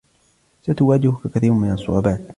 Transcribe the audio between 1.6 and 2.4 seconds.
الصعوبات.